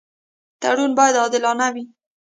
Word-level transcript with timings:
تړون 0.61 0.91
باید 0.99 1.19
عادلانه 1.21 1.67
وي. 1.73 1.85